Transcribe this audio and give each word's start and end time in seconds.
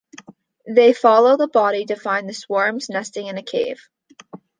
They 0.67 0.93
follow 0.93 1.37
the 1.37 1.47
body 1.47 1.85
to 1.85 1.95
find 1.95 2.27
the 2.27 2.33
swarms 2.33 2.89
nesting 2.89 3.27
in 3.27 3.37
a 3.37 3.43
cave. 3.43 3.87